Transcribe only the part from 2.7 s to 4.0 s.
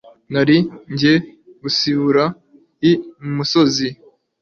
i Musozi